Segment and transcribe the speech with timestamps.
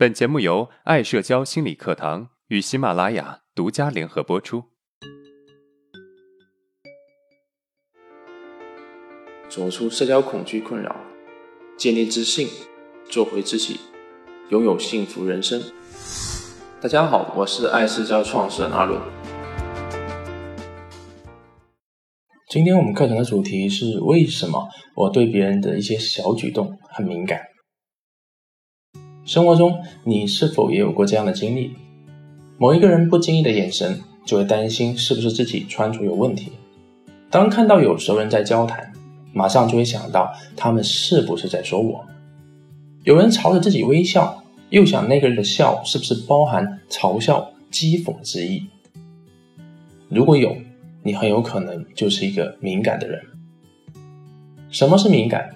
[0.00, 4.64] 本节目由爱社交心理课堂与喜马拉雅独家联合播出。
[9.50, 10.96] 走出社交恐惧困扰，
[11.76, 12.48] 建立自信，
[13.10, 13.78] 做回自己，
[14.48, 15.62] 拥有幸福人生。
[16.80, 18.98] 大家好，我是爱社交创始人阿伦。
[22.48, 27.49] 今天我们课程的主题是为什么我对别人的一些小举动很敏感。
[29.24, 31.72] 生活中，你是否也有过这样的经历？
[32.58, 36.50] 某一个人不经意的眼神，就会担心是不是自己穿着有问题；
[37.30, 38.92] 当看到有熟人在交谈，
[39.32, 42.04] 马上就会想到他们是不是在说我。
[43.04, 48.64] 有人朝着自己微笑，又想那个人的笑是不是包含嘲笑、讥讽之意？
[50.08, 50.56] 如果有，
[51.02, 53.22] 你很有可能就是一个敏感的人。
[54.70, 55.54] 什么是敏感？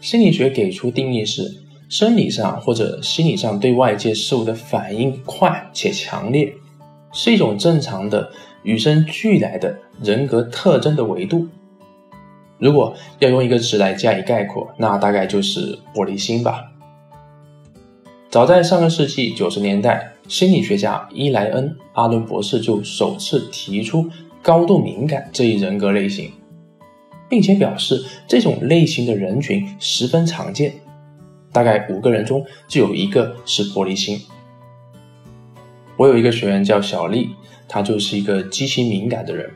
[0.00, 1.56] 心理学给出定义是。
[1.90, 6.54] 生理上或者心理上对外界事物的反应快且强烈，
[7.12, 8.30] 是一种正常的
[8.62, 11.48] 与生俱来的人格特征的维度。
[12.58, 16.70] 如果要用一个词来加以概括，那大概就是玻璃心吧。
[18.28, 24.08] 早在上个世纪九十年代，心理学家伊莱恩·阿伦博士就首次提出
[24.40, 26.30] 高度敏感这一人格类型，
[27.28, 30.72] 并且表示这种类型的人群十分常见。
[31.52, 34.20] 大概五个人中就有一个是玻璃心。
[35.96, 37.30] 我有一个学员叫小丽，
[37.68, 39.50] 她就是一个极其敏感的人，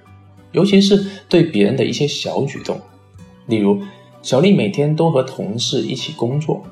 [0.53, 2.81] 尤其是对别人的一些小举动。
[3.47, 3.81] 例如，
[4.23, 6.63] 小丽每天都和同事一起工作，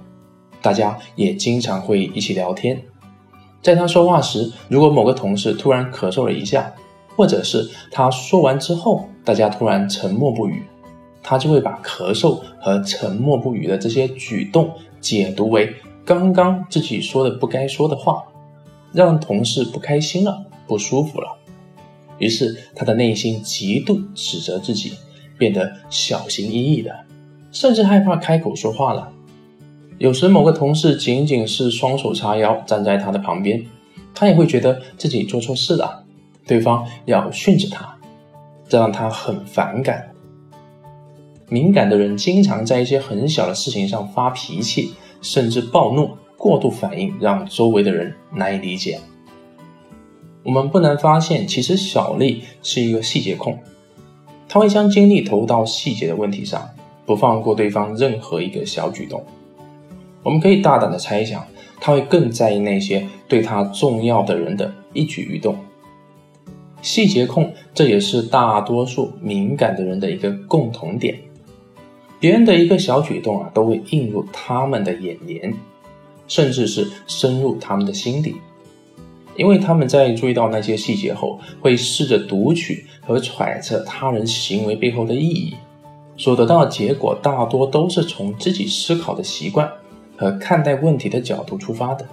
[0.60, 2.82] 大家也经常会一起聊天。
[3.62, 6.74] 在她说话时，如果某个同事突然咳嗽了一下，
[7.14, 10.62] 或者是她说完之后，大家突然沉默不语，
[11.22, 14.70] 她就会把咳嗽和沉默不语的这些举动。
[15.02, 18.24] 解读为刚刚自己说的不该说的话，
[18.92, 21.36] 让同事不开心了、不舒服了，
[22.18, 24.94] 于是他的内心极度指责自己，
[25.36, 26.94] 变得小心翼翼的，
[27.50, 29.12] 甚至害怕开口说话了。
[29.98, 33.64] 有时某个同事仅仅是双手叉腰站在他的旁边，
[34.14, 36.04] 他也会觉得自己做错事了，
[36.46, 37.98] 对方要训斥他，
[38.68, 40.11] 这让他很反感。
[41.52, 48.98] 敏感的人经常在一些很小的事情上发脾气，甚至暴怒、过度反应，让周围的人难以理解。
[50.42, 53.58] 我们不难发现，其实小丽是一个细节控，
[54.48, 56.70] 她会将精力投入到细节的问题上，
[57.04, 59.22] 不放过对方任何一个小举动。
[60.22, 61.46] 我们可以大胆的猜想，
[61.78, 65.54] 她会更在意那些对她重要的人的一举一动。
[66.80, 71.20] 细节控，这也是大多数敏感的人的一个共同点。
[72.22, 75.52] 别人的一个小举动啊，都会映入他们的眼帘，
[76.28, 78.36] 甚至是深入他们的心底。
[79.36, 85.54] 因为他们在注意到那些细节后，会试着读取和揣测他人行为背后的意义，
[86.16, 89.68] 所得到的结果大多都是从自己思考的习惯
[90.16, 92.06] 和看待问题的角度出发的。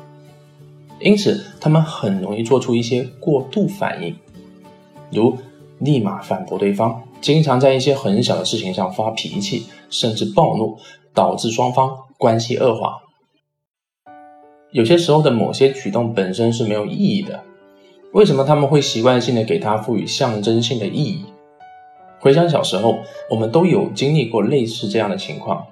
[0.99, 4.15] 因此，他们很容易做出一些过度反应，
[5.11, 5.37] 如
[5.77, 7.03] 立马反驳对方。
[7.21, 10.77] 经常在一些很小的事情上发脾气，甚至暴怒，
[11.13, 12.99] 导致双方关系恶化。
[14.71, 17.43] 有些时候的某些举动本身是没有意义的，
[18.13, 21.25] 为什么他们会习惯性的给它赋予象征性的意义？
[22.19, 22.99] 回想小时候，
[23.29, 25.65] 我们都有经历过类似这样的情况：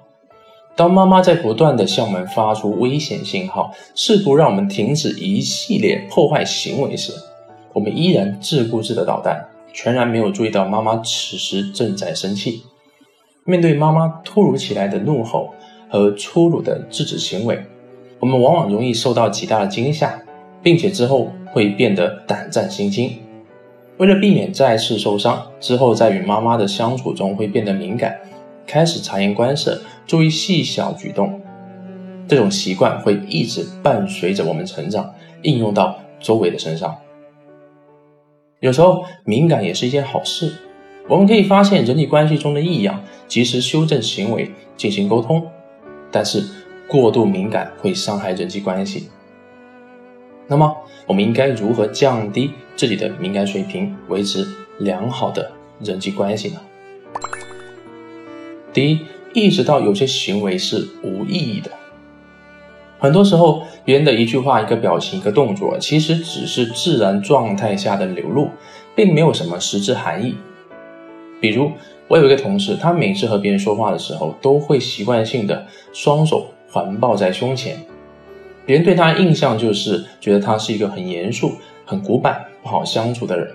[0.74, 7.12] 当妈妈在不断的向我们发出危险信号，试图让我们停止一系列破坏行为时，
[7.72, 9.48] 我们依然自顾自的捣蛋。
[9.80, 12.64] 全然没有注意到妈妈此时正在生气。
[13.44, 15.54] 面对妈妈突如其来的怒吼
[15.88, 17.64] 和粗鲁的制止行为，
[18.18, 20.20] 我们往往容易受到极大的惊吓，
[20.64, 23.20] 并且之后会变得胆战心惊。
[23.98, 28.18] 为了避免再次受伤，之后在与妈妈的相处中会变得敏感，
[28.66, 31.40] 开始察言观色，注意细小举动。
[32.26, 36.98] 这种习惯会一直伴随着我们成长，应用到周围的身上。
[38.60, 40.52] 有时候敏感也是一件好事，
[41.06, 45.46] 我们可以发现人际关系中的异样，及时修正行为，进行沟通。
[46.10, 46.42] 但是
[46.88, 49.10] 过度敏感会伤害人际关系。
[50.48, 50.76] 那么
[51.06, 54.44] 我们应该如何降低自己的敏感水平，维持
[54.78, 56.60] 良好的人际关系呢？
[58.72, 59.00] 第一，
[59.34, 61.70] 意识到有些行为是无意义的。
[63.00, 68.48] 很多时候，别人的一句话、一个表情、一个动作，其实只是自然状态下的流露，
[68.96, 70.34] 并没有什么实质含义。
[71.40, 71.70] 比如，
[72.08, 77.76] 我有一个同事，他每次和别人说话的时候，都会习惯性的双手环抱在胸前，
[78.66, 81.52] 别人对他印象就是觉得他是一个很严肃、
[81.84, 83.48] 很古板、不好相处的人，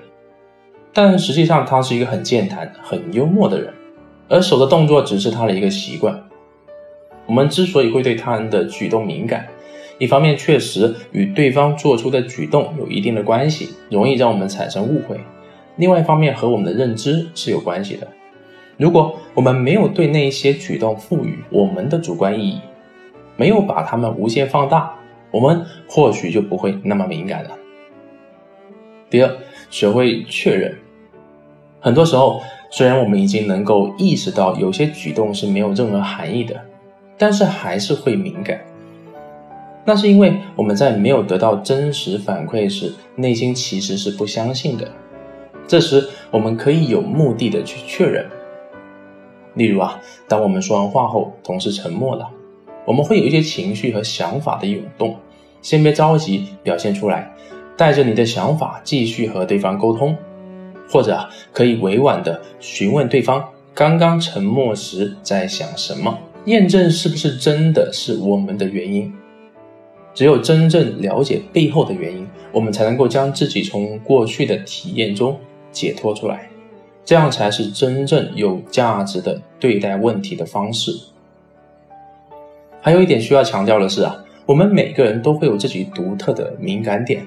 [0.93, 3.73] 但实际上他是一个很健谈、很幽默的人，
[4.29, 6.17] 而手的动作只是他的一个习惯。
[7.25, 9.47] 我们之所以会对他人的举动敏感，
[9.97, 15.15] 一方面确实与对方做出的举动有一定的关系，容易让我们产生误会；
[15.77, 18.07] 另外一方面和我们的认知是有关系的。
[18.77, 22.59] 如果我们没有对那些举动赋予我们的主观意义，
[23.37, 24.93] 没有把它们无限放大，
[25.31, 27.51] 我们或许就不会那么敏感了。
[29.09, 29.31] 第二，
[29.69, 30.75] 学会确认。
[31.79, 32.41] 很多时候，
[32.71, 36.59] 虽然我们已经能够意识到有些举动是没有任何含义的，
[37.23, 38.59] 但是还是会敏感。
[39.85, 44.91] 那是因为我们在没有得到真实反馈时，内心其实是不相信的。
[45.65, 48.29] 这时，我们可以有目的的去确认。
[49.53, 52.29] 例如啊，当我们说完话后，同事沉默了，
[52.83, 55.15] 我们会有一些情绪和想法的涌动。
[55.61, 57.31] 先别着急表现出来，
[57.77, 60.13] 带着你的想法继续和对方沟通，
[60.89, 69.13] 或者可以委婉的询问对方刚刚沉默时在想什么，验证是不是真的是我们的原因。
[70.13, 75.39] 只有真正了解背后的原因，我们才能够将自己从过去的体验中
[75.71, 76.49] 解脱出来。
[77.05, 80.91] 这样才是真正有价值的对待问题的方式。
[82.79, 87.25] 还有一点需要强调的是啊，我们每个人都会有自己独特的敏感点，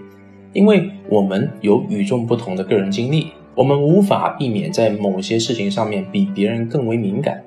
[0.52, 7.42] 因为我们有与众不同的个人经历，我们无法避免在某些事情上面比别人更为敏感。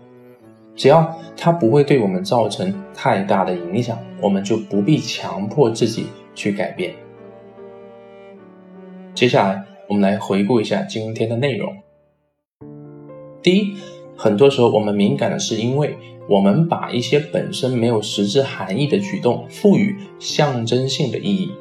[0.79, 6.95] 只要它不会对我们造成太大的影响，我们就不必强迫自己去改变。
[9.13, 11.75] 接下来，我们来回顾一下今天的内容。
[13.43, 13.75] 第一，
[14.15, 15.97] 很多时候我们敏感的是因为
[16.29, 21.51] 我们把一些本身没有实质含义的举动赋予象征性的意义。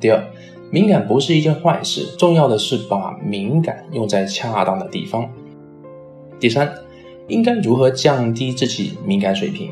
[0.00, 0.20] 第二，
[0.72, 5.30] 敏感不是一件坏事，重要的是把敏感用在恰当的地方。
[6.40, 6.74] 第三，
[7.28, 9.70] 应该如何降低自己敏感水平？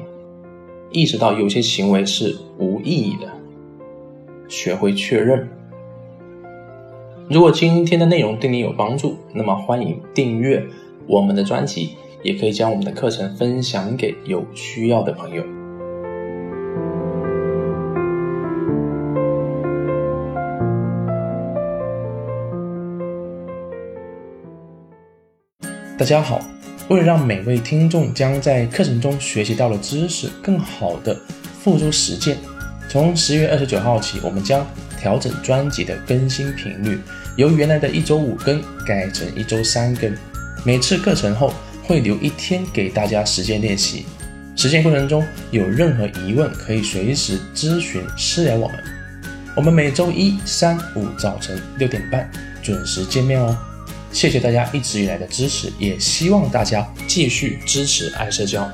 [0.91, 3.33] 意识到有些行为是无意义的，
[4.47, 5.49] 学会确认。
[7.31, 10.65] 如果今天的内容对你有帮助，那么欢迎订阅。
[11.07, 15.43] 我们的专辑也可以将我们的课程分享给有需要的朋友。
[25.97, 26.41] 大家好，
[26.89, 31.17] 为了让每位听众将在课程中学习到的知识更好的
[31.61, 32.39] 付诸实践，
[32.89, 34.65] 从十月二十九号起，我们将
[35.01, 37.01] 调整专辑的更新频率，
[37.37, 40.13] 由原来的一周五更改成一周三更。
[40.65, 41.53] 每次课程后
[41.83, 44.07] 会留一天给大家实践练习，
[44.55, 48.79] 实践过程中有任何疑问可以随时咨询私聊我们。
[49.57, 52.31] 我们每周一、三、五早晨六点半
[52.63, 53.57] 准时见面哦。
[54.17, 58.67] 谢谢大家一直以来的支持，也希望大家继续支持爱社交。